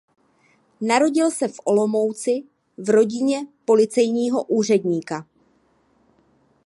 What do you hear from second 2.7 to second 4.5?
v rodině policejního